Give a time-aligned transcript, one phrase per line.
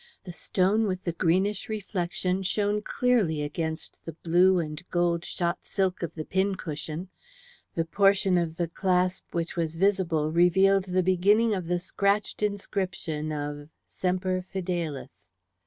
[0.23, 6.01] The stone with the greenish reflection shone clearly against the blue and gold shot silk
[6.01, 7.09] of the pincushion;
[7.75, 13.31] the portion of the clasp which was visible revealed the beginning of the scratched inscription
[13.31, 15.27] of "Semper Fidelis."